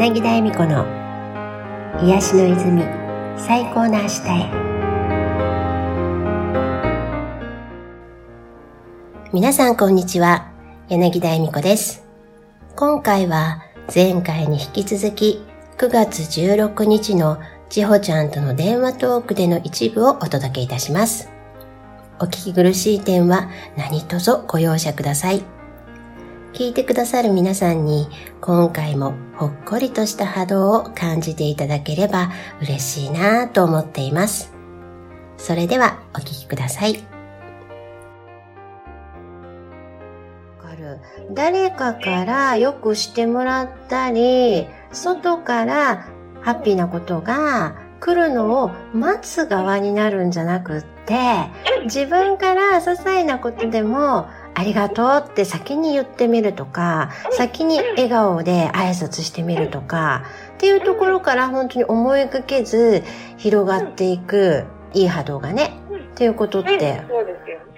[0.00, 0.86] 柳田恵美子の
[2.02, 2.84] 癒しの泉
[3.36, 4.50] 最高の明日へ。
[9.30, 10.50] 皆さんこんにちは。
[10.88, 12.02] 柳田恵美子です。
[12.76, 13.62] 今回は
[13.94, 15.44] 前回に引き続き
[15.76, 17.38] 9月16日の
[17.68, 21.28] 千穂ちゃんとの電話トークでの一部をお届けいたします。
[22.20, 25.59] お聞き苦しい点は何卒ご容赦ください。
[26.52, 28.08] 聞いてくださる皆さんに
[28.40, 32.30] 今回もほっこりとした波動を感じていただければ
[32.60, 34.52] 嬉しいなと思っています。
[35.36, 37.04] それではお聞きください。
[41.32, 46.08] 誰かからよくしてもらったり、外から
[46.40, 51.16] ハッピーなことが来るのを待つ側になるんじゃなくって、
[51.84, 63.02] 自分から些細なことでもありがとうって先に言ってみるとか、先に笑顔で挨拶してみるとか、っていうところから本当に思いがけず
[63.38, 65.72] 広がっていくいい波動がね、
[66.12, 67.02] っていうことって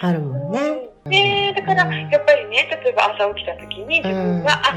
[0.00, 0.90] あるもんね。
[1.06, 4.74] ねだからやっぱりね、例えば朝起きた時に自分が、あ、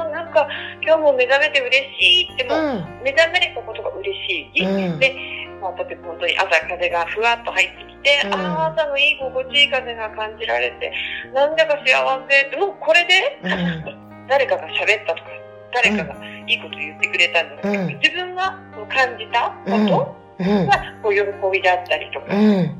[0.00, 0.48] あなんか
[0.82, 1.70] 今日も目覚めて嬉
[2.00, 2.56] しいっても、
[3.04, 4.98] 目覚めれたことが嬉しい。
[4.98, 10.92] でまあ、例えば本当に朝風がふわっと入ってきて、うん、ああ、朝のいい心地いい風が感じられて、
[11.34, 15.30] なんだか幸せって、もうこれで、うん、誰かが喋ったとか、
[15.74, 18.58] 誰かがいいこと言ってくれたんじゃなくて、うん、自分が
[18.88, 22.74] 感じたことが、こう喜びだったりとか、ね、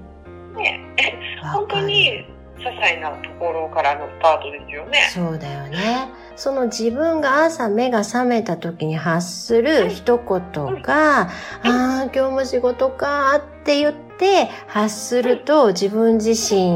[1.52, 2.26] 本当に
[2.58, 5.08] 些細なところからのスタートですよね。
[5.12, 6.08] そうだよね。
[6.36, 11.28] その自分が朝目が覚めた時に発する一言が、あ
[11.62, 16.70] あ、今日も仕事かって言って発すると自分自身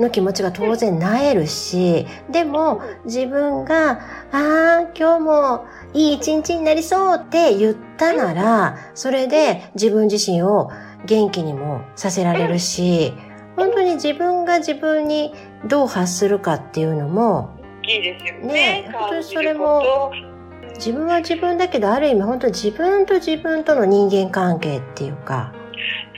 [0.00, 4.00] の気持ちが当然なえるし、でも自分が、あ
[4.32, 10.72] あ、今日もいい一日になりそうって言ったなら、それで自分自身を
[11.06, 13.12] 元気にもさせられるし、
[13.54, 15.32] 本当に自分が自分に
[15.68, 17.50] どう発するかっていうのも、
[17.84, 18.82] いいですよね。
[18.82, 20.10] ね本当にそれも、
[20.74, 25.52] 自分は自分だけど、ある意味本当に自分と自分との人間関係っていうか。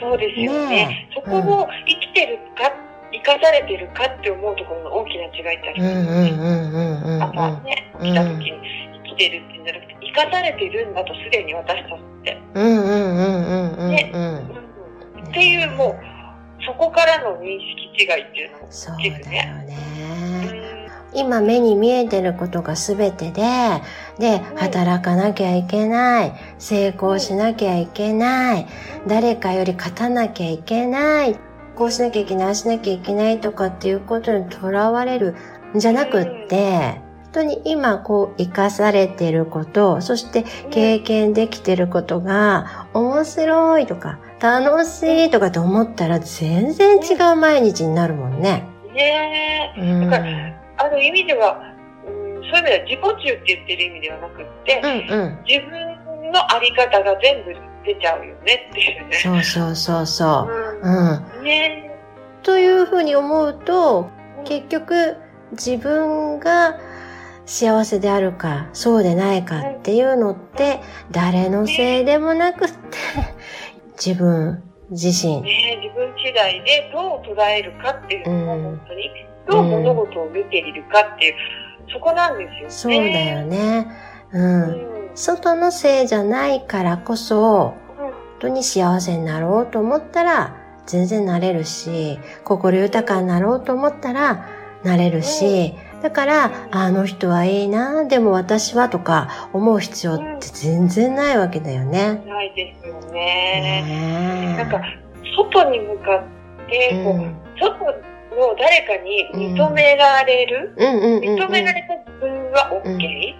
[0.00, 0.68] そうですよね。
[0.68, 7.20] ねそこを生きてるか、うん、生かされてるかって思うところの大きな違いってありますよね。
[7.20, 8.60] 朝ね、起きた時に
[9.04, 12.42] 生きてるっていうんじゃなくて、生かされてるんだとすでに私たちって。
[12.54, 13.90] うんうんうんうんうん。
[13.90, 14.10] ね。
[14.14, 14.18] う
[15.20, 19.89] ん、っていう、もう、そこからの認識違いっていうのもそうだよね。
[21.15, 23.43] 今目に見えてることが全てで、
[24.19, 28.66] で、働かなきゃいけない、成功しなきゃいけない、
[29.06, 31.37] 誰かより勝たなきゃいけない、
[31.75, 35.34] こうしなきゃいけない、ああしなきゃいけないとかっていうことにとらわれる
[35.75, 37.00] んじゃなくって、
[37.32, 48.66] 本当に今こう生かされてること、そして経験できてることが面白いとか楽しいとかって思ったら全然違う毎日になるもんね。
[48.92, 49.81] ねえ。
[49.81, 51.60] うん、る意味では、
[52.06, 59.16] うん、そういう意味では自己中って言ってる意味ではなくって、うんうん、自分のあり方が全部出ちゃうよねっていうね。
[59.22, 60.80] そうそうそうそう。
[60.82, 61.38] うん。
[61.38, 61.90] うん、ね
[62.42, 64.08] というふうに思うと、
[64.44, 65.16] 結局
[65.52, 66.78] 自分が
[67.44, 70.80] 幸せであるか、そうでないかっていうのって、
[71.10, 72.76] 誰のせいでもなくって、
[73.96, 75.42] 自分自身。
[75.42, 79.10] ね自分次第でどう捉えるかっていうのが本当に、
[79.50, 81.34] どう物事を見ているかっていう、
[81.92, 82.70] そこなんですよね。
[82.70, 83.86] そうだよね。
[84.32, 84.62] うん。
[84.62, 90.56] うん、外のせいじゃないからこそ、本当に幸せになろうと思ったら、
[90.86, 94.46] 全然なれるし、心豊かになろうと思ったら、
[94.82, 102.22] なれるし、うんだから、あの人はいいな、でも私はとか思う必要って全然ないわけだよね。
[102.26, 103.82] ないですよね。
[103.82, 104.80] ねなんか、
[105.36, 107.74] 外に向かって、こう、うん、外
[108.30, 112.91] の誰かに認められる、認められた自分は OK、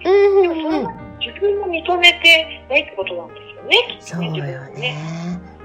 [0.05, 3.97] うん、でもそれは自分を認めてないってことなんですよね。
[3.99, 4.95] そうよね。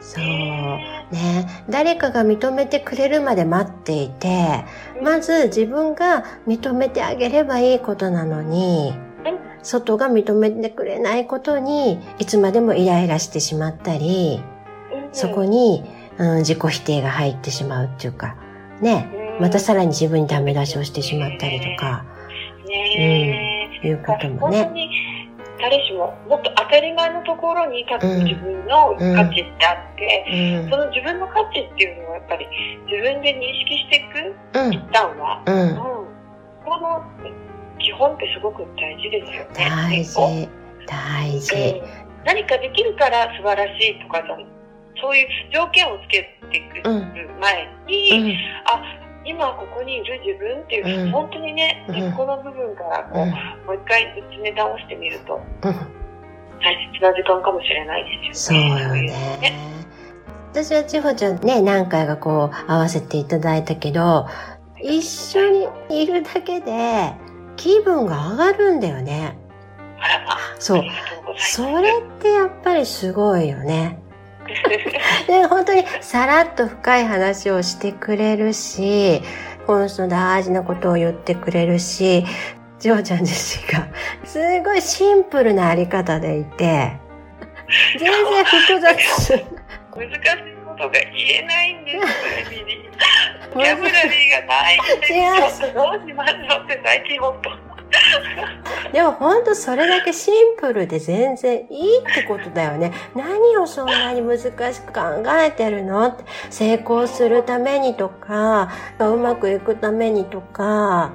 [0.00, 0.24] そう。
[0.24, 1.48] ね。
[1.68, 4.64] 誰かが認めてくれるまで待っていて、
[5.02, 8.94] まず自分が認めてあげればいいことなのに、
[9.62, 14.40] 外が認めてくれないことに、いつまでもイライラしてしまったり、
[15.12, 15.84] そこに、
[16.18, 18.36] うん、自己否定が入ってしまうっていうか、
[18.80, 19.08] ね。
[19.40, 22.04] またさらに自分にダメ出しをしてしまったりとか、
[22.64, 24.70] うん、いうこともね。
[25.58, 32.46] 誰しももっと当たり前のところに多分自分の価値ってあって、うん、その自分の価値っていうのをやっぱり
[32.84, 35.76] 自分で認識していく、うん、一旦は、うん、
[36.62, 37.02] この
[37.78, 39.54] 基本ってすごく大事ですよね。
[39.54, 40.48] 大事。
[40.86, 44.22] 大事、うん、何かできるから素晴らしいとか
[45.00, 46.88] そういう条件をつけていく
[47.40, 48.36] 前に、うん、
[48.66, 53.26] あ今ここにいる自分っていう、うん、本当にね、根っこの部分からこう、
[53.66, 55.72] もう一回見つめ直してみると、大
[56.92, 58.70] 切な時間かもしれないですよね。
[58.70, 59.52] そうよね。
[60.52, 64.26] 私は千穂ちゃんね、何回かこう会わせていただいたけど、
[64.80, 67.12] 一緒にいるだけで
[67.56, 69.36] 気分が上がるんだよね。
[70.58, 70.84] そう。
[71.36, 73.98] それってやっぱりすごいよね。
[75.26, 79.22] で、本当にさらっと深い話をしてくれるし、
[79.66, 82.24] この人大事なことを言ってくれるし、
[82.78, 83.88] ジョーちゃん自身が
[84.24, 86.92] すごいシンプルなあり方でいて、
[87.98, 88.86] 全然複雑。
[88.86, 89.42] 難しい
[90.64, 92.86] ことが言えないんです、エミリー。
[93.52, 95.72] キャブラリーがないんですよ。
[95.72, 97.65] どうしましょうって最近本当。
[98.92, 102.92] でも本当それだけシンプルで全然いいってことだよね。
[103.14, 105.00] 何をそんなに難しく考
[105.42, 106.24] えてるのって。
[106.50, 111.10] 成功するためにとか、うまくいくためにとか。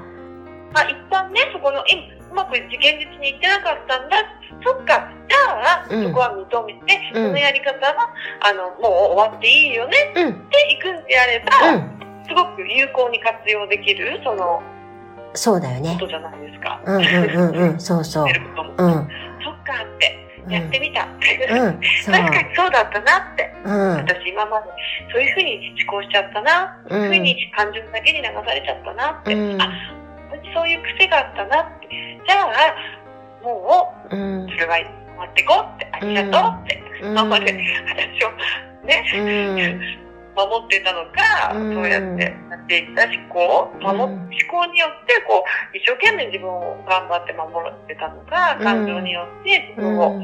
[0.74, 4.18] まあ一旦ね、そこの、うまく現実にいってなかったんだ。
[4.64, 9.98] そっか、じゃあ、うん、そこは認めて、そのやり方は、あの、もう終わっていいよね。
[10.12, 10.22] って
[10.72, 14.62] いくんであれば、うん、すごく有効に活用できる、その、
[15.34, 15.94] そうだよね。
[15.94, 16.82] ことじゃないですか。
[16.86, 18.26] うんうんうんうん、 そうそう。
[18.26, 18.34] うん。
[18.34, 21.06] そっかって、やってみた。
[21.06, 23.52] うん、 確かにそうだったなって。
[23.64, 24.68] うん、私今まで
[25.12, 26.78] そういうふうに思考しちゃったな。
[26.90, 29.34] そういうふうに感情だけに流されちゃったなって。
[29.34, 29.70] うん、あ、
[30.54, 31.88] そういう癖があったなって。
[31.90, 34.86] じゃあ、もう、うん、それは終
[35.18, 38.32] わっていこうって、ありがとうって、今まで私を
[38.86, 39.80] ね、
[40.36, 45.44] 守ってたのか、うん、そうやってやっていた思考、守、うん、思考によってこ
[45.74, 50.20] う一生懸命自分を頑張って守ってたのか、感情によって自分を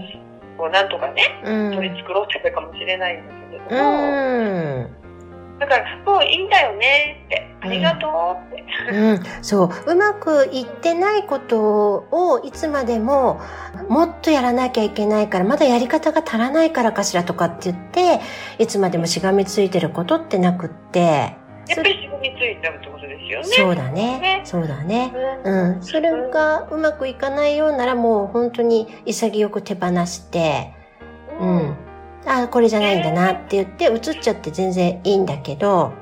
[0.57, 1.41] こうなんとかね、
[1.75, 4.97] 取り繕ってたかもしれないんですけれども、
[5.59, 8.95] だから、もういいんだよねって、ありがとうって。
[8.95, 9.91] うん、そう。
[9.91, 13.41] うまくいってないことをいつまでも、
[13.89, 18.19] もっとやらなきゃいけないから、まだやり方が足らないからかしらとかって言って、
[18.59, 21.35] いつまでもしがみついてることってなくって、
[21.69, 23.45] やっぱりしがみついてるってことですよね。
[23.45, 24.19] そうだね。
[24.19, 24.41] ね。
[24.45, 25.13] そうだね。
[25.43, 25.83] うん。
[25.83, 30.73] それがうまくいかないようならもう本当に潔く手放して、
[31.39, 31.77] うん、うん。
[32.25, 35.93] あ、これじゃないんだなって言って映っちゃって全然いいんだけど、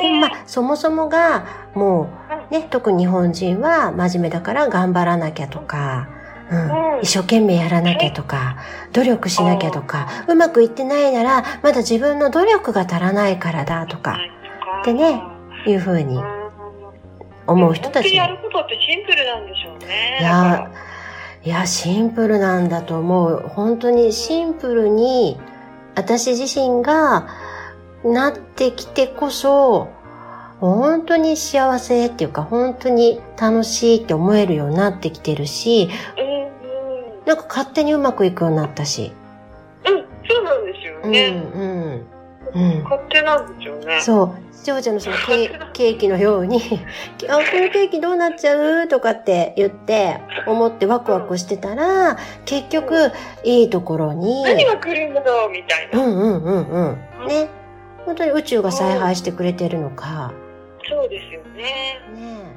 [0.00, 1.44] でもまあ、そもそもが、
[1.74, 2.08] も
[2.50, 6.08] う、ね、特に日本人は真面目だから頑張らなきゃとか、
[6.50, 8.56] うん、一生懸命やらなきゃとか、
[8.92, 14.18] 努力しなきゃとか、うまくいってないなら、まだ自分の努力が足らないからだとか、
[14.80, 15.22] ってね、
[15.66, 16.18] いうふうに
[17.46, 18.14] 思う人たち。
[18.14, 20.18] やることってシンプルなんでしょうね。
[20.20, 20.70] いや、
[21.44, 23.44] いや、シンプルなんだと思う。
[23.48, 25.38] 本当にシンプルに、
[25.94, 27.28] 私自身が
[28.04, 29.88] なってきてこそ、
[30.60, 35.88] 本当に幸せっていうか、本当に楽しいって思えるようになってきてるし、
[37.26, 39.12] なんか勝手にうまくいくようになったし。
[39.86, 41.28] うん、そうなんですよね。
[41.54, 41.64] うん、う
[41.96, 42.06] ん。
[42.54, 44.00] うん、勝手なんですよね。
[44.00, 44.30] そう。
[44.62, 46.58] 長女のそのケケーキのように、
[47.28, 48.88] あ、このケーキどうなっちゃう？
[48.88, 53.10] とかって言って、思ってワクワクしてたら、結局、
[53.44, 54.42] いいところに。
[54.42, 55.50] 何が来るんだろう？
[55.50, 55.98] みたいな。
[55.98, 56.68] うんうんうん
[57.20, 57.26] うん。
[57.26, 57.48] ね。
[58.04, 60.32] 本当に宇宙が采配してくれてるのか。
[60.88, 61.62] そうですよね。
[62.14, 62.56] ね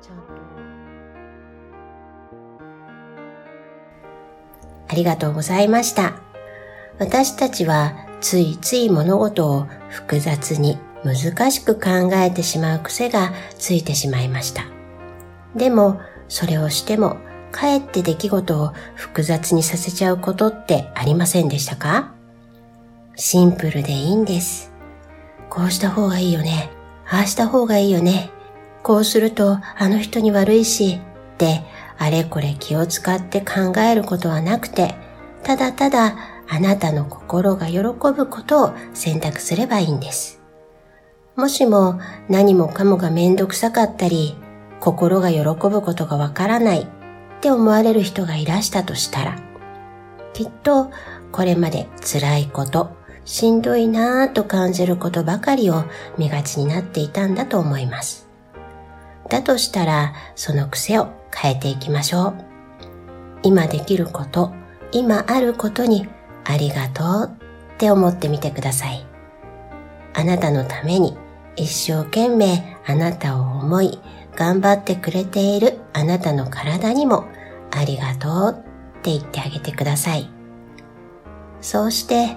[0.00, 0.22] ちゃんと。
[4.88, 6.14] ありがとうございました。
[6.98, 14.64] 私たちはついつい物事を複雑に難しく考えてしまう癖がついてしまいました。
[15.54, 17.18] でも、それをしても、
[17.50, 22.14] かえって出来事を複雑にさせちゃうことってありませんでしたか？
[23.16, 24.72] シンプルでいいんです。
[25.50, 26.70] こうした方がいいよね。
[27.10, 28.30] ああした方がいいよね。
[28.82, 30.98] こうするとあの人に悪いし、
[31.34, 31.60] って
[31.98, 34.94] あれこれ気を使って考えることはなくて、
[35.42, 36.16] ただただ
[36.54, 40.38] あなたの心が喜ぶことを選択すればいいんです。
[41.34, 44.36] もしも何もかもがめんどくさかったり、
[44.78, 46.86] 心が喜ぶことがわからないっ
[47.40, 49.38] て思われる人がいらしたとしたら、
[50.34, 50.90] きっと
[51.30, 52.90] これまで辛いこと、
[53.24, 55.84] しんどいなぁと感じることばかりを
[56.18, 58.28] 見がちになっていたんだと思います。
[59.30, 62.34] だとしたら、その癖を変えていきましょう。
[63.42, 64.52] 今できること、
[64.90, 66.06] 今あることに
[66.44, 67.30] ありがとう
[67.74, 69.06] って思ってみてください。
[70.14, 71.16] あなたのために
[71.56, 73.98] 一生懸命あなたを思い
[74.36, 77.26] 頑張ってくれているあなたの体にも
[77.70, 78.64] ありがとう
[78.98, 80.30] って言ってあげてください。
[81.60, 82.36] そうして、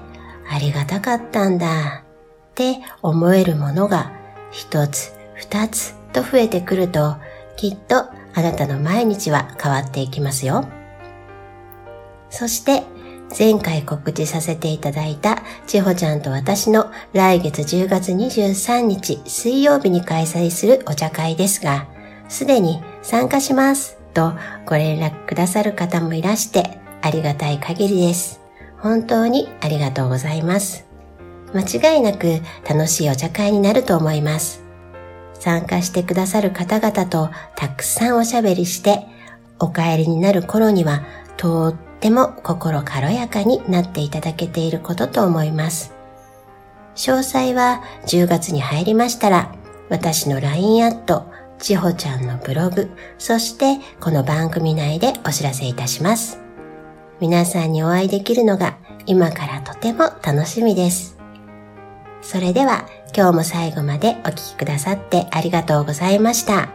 [0.49, 2.03] ありがたかったんだ
[2.51, 4.11] って思えるものが
[4.51, 7.17] 一つ、二つと増えてくると、
[7.57, 10.67] きっとあなたの毎日は変わっていきますよ。
[12.29, 12.83] そして
[13.37, 21.87] 前回告知させていただいた千穂ちゃんと私の来月10月23日水曜日に開催するお茶会ですが、
[22.29, 24.33] すでに参加しますと
[24.65, 28.41] ご連絡くださる方もいらしてありがたい限りです。
[28.77, 30.85] 本当にありがとうございます。
[31.53, 34.63] 間違いなく楽しいお茶会になると思います。
[35.33, 39.05] 参加してくださる方々とたくさんおしゃべりして、
[39.59, 41.03] お帰りになる頃には
[41.37, 45.93] とっっても心軽やかになっていただけていることと思います。
[46.95, 49.53] 詳細は10月に入りましたら、
[49.89, 51.25] 私の LINE アット、
[51.59, 56.39] ちほちゃんのブログ、そしてこの番組内でお知らせいたします。
[57.19, 61.17] 皆さんにお会いできるのが今からとても楽しみです。
[62.21, 66.69] それでは今日も最後までお聴きくださってありがとうございました。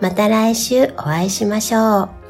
[0.00, 2.21] また来週お会いしましょう。